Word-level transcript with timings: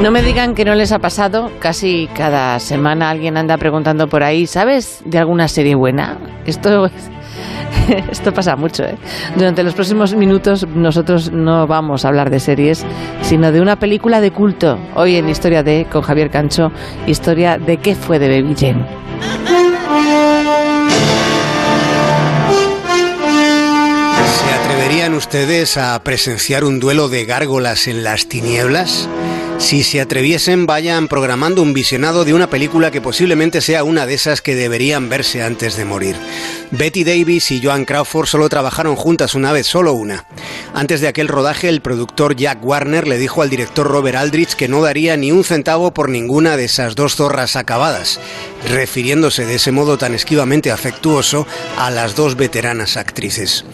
No 0.00 0.12
me 0.12 0.22
digan 0.22 0.54
que 0.54 0.64
no 0.64 0.74
les 0.76 0.92
ha 0.92 1.00
pasado. 1.00 1.50
Casi 1.58 2.08
cada 2.14 2.60
semana 2.60 3.10
alguien 3.10 3.36
anda 3.36 3.56
preguntando 3.56 4.08
por 4.08 4.22
ahí, 4.22 4.46
¿sabes 4.46 5.02
de 5.04 5.18
alguna 5.18 5.48
serie 5.48 5.74
buena? 5.74 6.18
Esto 6.46 6.88
Esto 8.10 8.32
pasa 8.32 8.56
mucho. 8.56 8.84
¿eh? 8.84 8.96
Durante 9.36 9.62
los 9.62 9.74
próximos 9.74 10.14
minutos 10.14 10.66
nosotros 10.68 11.32
no 11.32 11.66
vamos 11.66 12.04
a 12.04 12.08
hablar 12.08 12.30
de 12.30 12.40
series, 12.40 12.84
sino 13.22 13.50
de 13.52 13.60
una 13.60 13.78
película 13.78 14.20
de 14.20 14.30
culto. 14.30 14.78
Hoy 14.94 15.16
en 15.16 15.28
Historia 15.28 15.62
de, 15.62 15.86
con 15.90 16.02
Javier 16.02 16.30
Cancho, 16.30 16.70
historia 17.06 17.58
de 17.58 17.78
qué 17.78 17.94
fue 17.94 18.18
de 18.18 18.28
Baby 18.28 18.54
Jane. 18.58 18.86
¿Se 24.38 24.54
atreverían 24.54 25.14
ustedes 25.14 25.76
a 25.76 26.00
presenciar 26.04 26.64
un 26.64 26.78
duelo 26.78 27.08
de 27.08 27.24
gárgolas 27.24 27.88
en 27.88 28.04
las 28.04 28.28
tinieblas? 28.28 29.08
Si 29.58 29.82
se 29.82 30.00
atreviesen, 30.00 30.66
vayan 30.66 31.08
programando 31.08 31.62
un 31.62 31.74
visionado 31.74 32.24
de 32.24 32.32
una 32.32 32.48
película 32.48 32.92
que 32.92 33.00
posiblemente 33.00 33.60
sea 33.60 33.82
una 33.82 34.06
de 34.06 34.14
esas 34.14 34.40
que 34.40 34.54
deberían 34.54 35.08
verse 35.08 35.42
antes 35.42 35.76
de 35.76 35.84
morir. 35.84 36.16
Betty 36.70 37.02
Davis 37.02 37.50
y 37.50 37.60
Joan 37.62 37.84
Crawford 37.84 38.26
solo 38.26 38.48
trabajaron 38.48 38.94
juntas 38.94 39.34
una 39.34 39.52
vez, 39.52 39.66
solo 39.66 39.94
una. 39.94 40.24
Antes 40.74 41.00
de 41.00 41.08
aquel 41.08 41.28
rodaje, 41.28 41.68
el 41.68 41.82
productor 41.82 42.36
Jack 42.36 42.64
Warner 42.64 43.08
le 43.08 43.18
dijo 43.18 43.42
al 43.42 43.50
director 43.50 43.88
Robert 43.88 44.16
Aldrich 44.16 44.54
que 44.54 44.68
no 44.68 44.80
daría 44.80 45.16
ni 45.16 45.32
un 45.32 45.44
centavo 45.44 45.92
por 45.92 46.08
ninguna 46.08 46.56
de 46.56 46.64
esas 46.64 46.94
dos 46.94 47.16
zorras 47.16 47.56
acabadas, 47.56 48.20
refiriéndose 48.66 49.46
de 49.46 49.56
ese 49.56 49.72
modo 49.72 49.98
tan 49.98 50.14
esquivamente 50.14 50.70
afectuoso 50.70 51.46
a 51.76 51.90
las 51.90 52.14
dos 52.16 52.36
veteranas 52.36 52.96
actrices. 52.96 53.64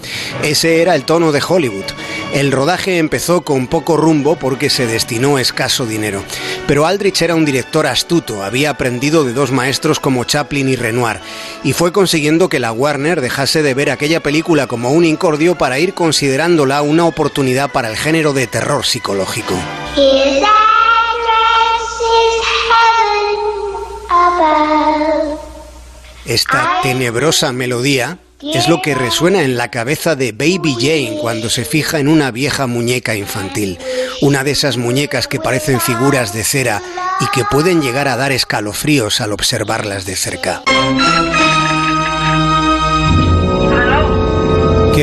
Ese 0.43 0.83
era 0.83 0.95
el 0.95 1.05
tono 1.05 1.33
de 1.33 1.43
Hollywood. 1.47 1.85
El 2.33 2.53
rodaje 2.53 2.99
empezó 2.99 3.43
con 3.43 3.67
poco 3.67 3.97
rumbo 3.97 4.37
porque 4.37 4.71
se 4.71 4.87
destinó 4.87 5.39
escaso 5.39 5.87
dinero. 5.87 6.23
Pero 6.67 6.87
Aldrich 6.87 7.23
era 7.23 7.35
un 7.35 7.45
director 7.45 7.87
astuto, 7.87 8.43
había 8.43 8.71
aprendido 8.71 9.25
de 9.25 9.33
dos 9.33 9.53
maestros 9.53 10.01
como 10.01 10.25
Chaplin 10.25 10.69
y 10.69 10.77
Renoir, 10.77 11.21
y 11.63 11.73
fue 11.73 11.93
consiguiendo 11.93 12.49
que 12.49 12.61
la 12.61 12.73
Warner 12.73 13.21
dejase 13.21 13.63
de 13.63 13.75
ver 13.75 13.91
aquella 13.91 14.21
película 14.21 14.67
como 14.67 14.91
un 14.91 15.05
incordio 15.05 15.57
para 15.57 15.79
ir 15.79 15.95
considerándola 15.95 16.83
una 16.83 17.05
oportunidad 17.05 17.71
para 17.71 17.89
el 17.89 17.97
género 17.97 18.33
de 18.33 18.47
terror 18.47 18.85
psicológico. 18.85 19.55
Esta 26.35 26.81
tenebrosa 26.83 27.53
melodía 27.53 28.19
es 28.43 28.69
lo 28.69 28.83
que 28.83 28.97
resuena 28.97 29.43
en 29.43 29.57
la 29.57 29.71
cabeza 29.71 30.17
de 30.17 30.33
Baby 30.33 30.75
Jane 30.81 31.19
cuando 31.21 31.49
se 31.49 31.65
fija 31.65 32.01
en 32.01 32.09
una 32.09 32.33
vieja 32.33 32.67
muñeca 32.67 33.15
infantil, 33.15 33.79
una 34.21 34.43
de 34.43 34.51
esas 34.51 34.77
muñecas 34.77 35.29
que 35.29 35.39
parecen 35.39 35.81
figuras 35.81 36.33
de 36.33 36.43
cera 36.43 36.83
y 37.21 37.27
que 37.29 37.45
pueden 37.45 37.81
llegar 37.81 38.09
a 38.09 38.17
dar 38.17 38.33
escalofríos 38.33 39.21
al 39.21 39.33
observarlas 39.33 40.07
de 40.07 40.17
cerca. 40.17 40.65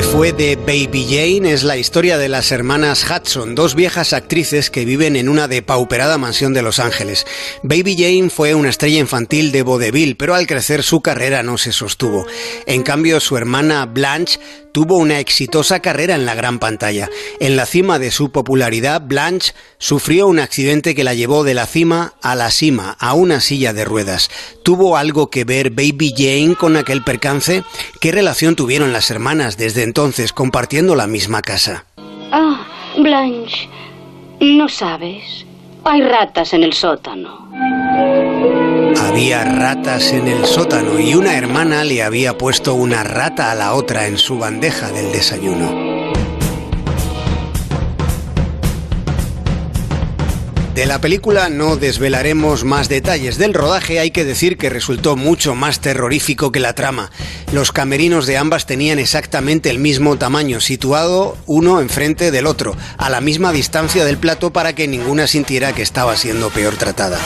¿Qué 0.01 0.07
fue 0.07 0.33
de 0.33 0.55
Baby 0.55 1.05
Jane? 1.07 1.53
Es 1.53 1.63
la 1.63 1.77
historia 1.77 2.17
de 2.17 2.27
las 2.27 2.51
hermanas 2.51 3.05
Hudson, 3.07 3.53
dos 3.53 3.75
viejas 3.75 4.13
actrices 4.13 4.71
que 4.71 4.83
viven 4.83 5.15
en 5.15 5.29
una 5.29 5.47
depauperada 5.47 6.17
mansión 6.17 6.55
de 6.55 6.63
Los 6.63 6.79
Ángeles. 6.79 7.27
Baby 7.61 7.95
Jane 7.95 8.31
fue 8.31 8.55
una 8.55 8.69
estrella 8.69 8.97
infantil 8.97 9.51
de 9.51 9.61
vodevil, 9.61 10.17
pero 10.17 10.33
al 10.33 10.47
crecer 10.47 10.81
su 10.81 11.01
carrera 11.01 11.43
no 11.43 11.59
se 11.59 11.71
sostuvo. 11.71 12.25
En 12.65 12.81
cambio, 12.81 13.19
su 13.19 13.37
hermana 13.37 13.85
Blanche 13.85 14.39
tuvo 14.71 14.97
una 14.97 15.19
exitosa 15.19 15.79
carrera 15.79 16.15
en 16.15 16.25
la 16.25 16.35
gran 16.35 16.59
pantalla. 16.59 17.09
En 17.39 17.55
la 17.55 17.65
cima 17.65 17.99
de 17.99 18.11
su 18.11 18.31
popularidad, 18.31 19.01
Blanche 19.05 19.53
sufrió 19.77 20.27
un 20.27 20.39
accidente 20.39 20.95
que 20.95 21.03
la 21.03 21.13
llevó 21.13 21.43
de 21.43 21.53
la 21.53 21.65
cima 21.65 22.13
a 22.21 22.35
la 22.35 22.51
cima, 22.51 22.95
a 22.99 23.13
una 23.13 23.39
silla 23.39 23.73
de 23.73 23.85
ruedas. 23.85 24.29
¿Tuvo 24.63 24.97
algo 24.97 25.29
que 25.29 25.43
ver 25.43 25.71
Baby 25.71 26.13
Jane 26.15 26.55
con 26.55 26.77
aquel 26.77 27.03
percance? 27.03 27.63
¿Qué 27.99 28.11
relación 28.11 28.55
tuvieron 28.55 28.93
las 28.93 29.11
hermanas 29.11 29.57
desde 29.57 29.83
entonces 29.83 30.33
compartiendo 30.33 30.95
la 30.95 31.07
misma 31.07 31.41
casa? 31.41 31.85
Ah, 32.31 32.65
Blanche, 32.97 33.69
no 34.39 34.69
sabes. 34.69 35.45
Hay 35.83 36.01
ratas 36.01 36.53
en 36.53 36.63
el 36.63 36.73
sótano. 36.73 37.49
Había 38.97 39.43
ratas 39.43 40.11
en 40.13 40.27
el 40.27 40.45
sótano 40.45 40.99
y 40.99 41.15
una 41.15 41.37
hermana 41.37 41.83
le 41.83 42.03
había 42.03 42.37
puesto 42.37 42.73
una 42.73 43.03
rata 43.03 43.51
a 43.51 43.55
la 43.55 43.73
otra 43.73 44.07
en 44.07 44.17
su 44.17 44.37
bandeja 44.37 44.91
del 44.91 45.11
desayuno. 45.11 45.90
De 50.75 50.85
la 50.85 51.01
película 51.01 51.49
no 51.49 51.75
desvelaremos 51.75 52.63
más 52.63 52.87
detalles. 52.87 53.37
Del 53.37 53.53
rodaje 53.53 53.99
hay 53.99 54.11
que 54.11 54.23
decir 54.23 54.57
que 54.57 54.69
resultó 54.69 55.17
mucho 55.17 55.53
más 55.53 55.81
terrorífico 55.81 56.53
que 56.53 56.61
la 56.61 56.75
trama. 56.75 57.11
Los 57.51 57.73
camerinos 57.73 58.25
de 58.25 58.37
ambas 58.37 58.65
tenían 58.65 58.97
exactamente 58.97 59.69
el 59.69 59.79
mismo 59.79 60.17
tamaño, 60.17 60.61
situado 60.61 61.37
uno 61.45 61.81
enfrente 61.81 62.31
del 62.31 62.47
otro, 62.47 62.77
a 62.97 63.09
la 63.09 63.19
misma 63.19 63.51
distancia 63.51 64.05
del 64.05 64.17
plato 64.17 64.53
para 64.53 64.73
que 64.73 64.87
ninguna 64.87 65.27
sintiera 65.27 65.73
que 65.73 65.81
estaba 65.81 66.15
siendo 66.15 66.49
peor 66.51 66.77
tratada. 66.77 67.19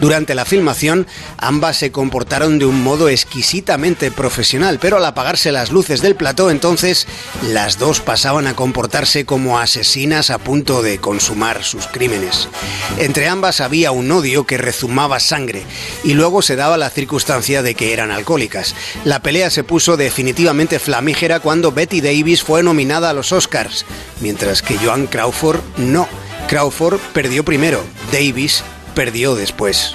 Durante 0.00 0.36
la 0.36 0.44
filmación, 0.44 1.08
ambas 1.36 1.78
se 1.78 1.90
comportaron 1.90 2.60
de 2.60 2.66
un 2.66 2.80
modo 2.80 3.08
exquisitamente 3.08 4.12
profesional, 4.12 4.78
pero 4.80 4.98
al 4.98 5.04
apagarse 5.04 5.50
las 5.50 5.72
luces 5.72 6.00
del 6.00 6.14
plató, 6.14 6.48
entonces 6.48 7.08
las 7.42 7.80
dos 7.80 8.00
pasaban 8.00 8.46
a 8.46 8.54
comportarse 8.54 9.24
como 9.24 9.58
asesinas 9.58 10.30
a 10.30 10.38
punto 10.38 10.80
de 10.80 10.98
consumar 10.98 11.64
sus 11.64 11.88
crímenes. 11.88 12.48
Entre 12.98 13.28
ambas 13.28 13.60
había 13.60 13.90
un 13.90 14.10
odio 14.10 14.44
que 14.44 14.58
rezumaba 14.58 15.20
sangre 15.20 15.62
y 16.04 16.14
luego 16.14 16.42
se 16.42 16.56
daba 16.56 16.76
la 16.76 16.90
circunstancia 16.90 17.62
de 17.62 17.74
que 17.74 17.92
eran 17.92 18.10
alcohólicas. 18.10 18.74
La 19.04 19.20
pelea 19.20 19.50
se 19.50 19.64
puso 19.64 19.96
definitivamente 19.96 20.78
flamígera 20.78 21.40
cuando 21.40 21.72
Betty 21.72 22.00
Davis 22.00 22.42
fue 22.42 22.62
nominada 22.62 23.10
a 23.10 23.12
los 23.12 23.32
Oscars, 23.32 23.84
mientras 24.20 24.62
que 24.62 24.78
Joan 24.78 25.06
Crawford 25.06 25.60
no. 25.76 26.08
Crawford 26.48 27.00
perdió 27.12 27.44
primero, 27.44 27.82
Davis 28.12 28.62
perdió 28.94 29.34
después. 29.34 29.94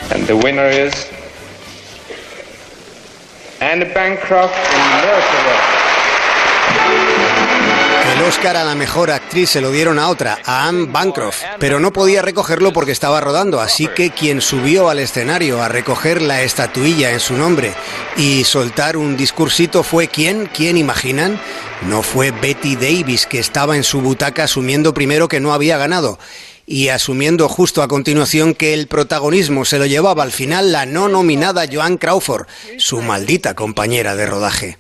And 3.62 3.82
the 3.82 3.92
Bancroft 3.94 4.56
Oscar 8.28 8.58
a 8.58 8.64
la 8.64 8.76
mejor 8.76 9.12
actriz 9.12 9.50
se 9.50 9.62
lo 9.62 9.72
dieron 9.72 9.98
a 9.98 10.10
otra, 10.10 10.40
a 10.46 10.68
Anne 10.68 10.88
Bancroft, 10.92 11.42
pero 11.60 11.80
no 11.80 11.94
podía 11.94 12.22
recogerlo 12.22 12.74
porque 12.74 12.92
estaba 12.92 13.22
rodando, 13.22 13.62
así 13.62 13.88
que 13.88 14.12
quien 14.12 14.42
subió 14.42 14.90
al 14.90 15.00
escenario 15.00 15.62
a 15.62 15.70
recoger 15.70 16.22
la 16.22 16.42
estatuilla 16.42 17.12
en 17.12 17.20
su 17.20 17.36
nombre 17.36 17.74
y 18.18 18.44
soltar 18.44 18.98
un 18.98 19.18
discursito 19.18 19.84
fue 19.84 20.08
quién, 20.08 20.50
quién 20.54 20.78
imaginan? 20.78 21.40
No 21.88 22.04
fue 22.04 22.32
Betty 22.32 22.76
Davis 22.76 23.26
que 23.26 23.40
estaba 23.40 23.76
en 23.76 23.84
su 23.84 24.02
butaca 24.02 24.44
asumiendo 24.44 24.94
primero 24.94 25.28
que 25.28 25.40
no 25.40 25.54
había 25.54 25.78
ganado 25.78 26.20
y 26.66 26.90
asumiendo 26.90 27.50
justo 27.50 27.82
a 27.82 27.88
continuación 27.88 28.54
que 28.54 28.74
el 28.74 28.88
protagonismo 28.88 29.66
se 29.66 29.80
lo 29.80 29.86
llevaba 29.86 30.24
al 30.24 30.32
final 30.32 30.72
la 30.72 30.86
no 30.86 31.10
nominada 31.10 31.66
Joan 31.72 31.98
Crawford, 31.98 32.48
su 32.78 33.02
maldita 33.02 33.56
compañera 33.56 34.16
de 34.16 34.26
rodaje. 34.28 34.78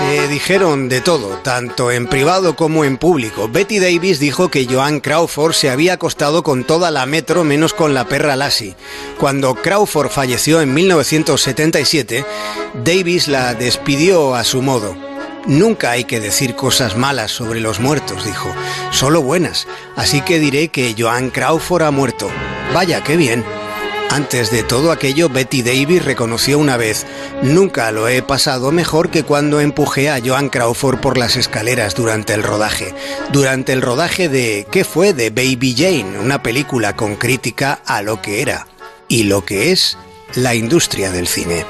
Se 0.00 0.28
dijeron 0.28 0.88
de 0.88 1.00
todo, 1.00 1.36
tanto 1.42 1.90
en 1.90 2.06
privado 2.06 2.56
como 2.56 2.84
en 2.84 2.96
público. 2.96 3.48
Betty 3.48 3.78
Davis 3.78 4.18
dijo 4.18 4.48
que 4.48 4.66
Joan 4.66 5.00
Crawford 5.00 5.52
se 5.52 5.70
había 5.70 5.94
acostado 5.94 6.42
con 6.42 6.64
toda 6.64 6.90
la 6.90 7.06
metro 7.06 7.44
menos 7.44 7.74
con 7.74 7.94
la 7.94 8.06
perra 8.06 8.34
Lassie. 8.34 8.76
Cuando 9.18 9.54
Crawford 9.54 10.08
falleció 10.08 10.62
en 10.62 10.72
1977, 10.74 12.24
Davis 12.82 13.28
la 13.28 13.54
despidió 13.54 14.34
a 14.34 14.42
su 14.44 14.62
modo. 14.62 14.96
Nunca 15.46 15.90
hay 15.92 16.04
que 16.04 16.20
decir 16.20 16.54
cosas 16.54 16.96
malas 16.96 17.30
sobre 17.30 17.60
los 17.60 17.80
muertos, 17.80 18.24
dijo, 18.24 18.48
solo 18.90 19.22
buenas, 19.22 19.66
así 19.96 20.20
que 20.22 20.38
diré 20.38 20.68
que 20.68 20.94
Joan 20.98 21.30
Crawford 21.30 21.82
ha 21.82 21.90
muerto. 21.90 22.30
Vaya, 22.74 23.02
qué 23.02 23.16
bien. 23.16 23.44
Antes 24.10 24.50
de 24.50 24.64
todo 24.64 24.90
aquello, 24.90 25.28
Betty 25.28 25.62
Davis 25.62 26.04
reconoció 26.04 26.58
una 26.58 26.76
vez, 26.76 27.06
nunca 27.42 27.92
lo 27.92 28.08
he 28.08 28.22
pasado 28.22 28.72
mejor 28.72 29.10
que 29.10 29.22
cuando 29.22 29.60
empujé 29.60 30.10
a 30.10 30.20
Joan 30.20 30.48
Crawford 30.48 30.98
por 30.98 31.16
las 31.16 31.36
escaleras 31.36 31.94
durante 31.94 32.34
el 32.34 32.42
rodaje. 32.42 32.92
Durante 33.30 33.72
el 33.72 33.82
rodaje 33.82 34.28
de 34.28 34.66
¿Qué 34.72 34.82
fue? 34.82 35.14
de 35.14 35.30
Baby 35.30 35.76
Jane, 35.78 36.18
una 36.18 36.42
película 36.42 36.96
con 36.96 37.14
crítica 37.14 37.80
a 37.86 38.02
lo 38.02 38.20
que 38.20 38.42
era 38.42 38.66
y 39.06 39.24
lo 39.24 39.44
que 39.44 39.70
es 39.70 39.96
la 40.34 40.56
industria 40.56 41.12
del 41.12 41.28
cine. 41.28 41.64